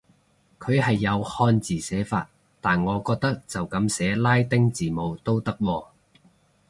[0.57, 2.27] 佢係有漢字寫法，
[2.59, 5.89] 但我覺得就噉寫拉丁字母都得喎